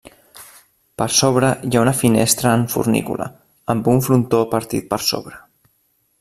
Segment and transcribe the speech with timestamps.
[1.01, 3.29] Per sobre hi ha una finestra en fornícula,
[3.75, 5.41] amb un frontó partit per sobre.